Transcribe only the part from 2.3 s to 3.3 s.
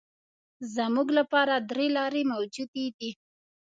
موجودې دي.